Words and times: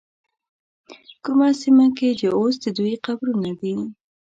کومه 1.23 1.49
سیمه 1.61 1.87
کې 1.97 2.09
چې 2.19 2.27
اوس 2.37 2.55
د 2.63 2.65
دوی 2.77 2.93
قبرونه 3.05 3.51
دي. 3.59 3.73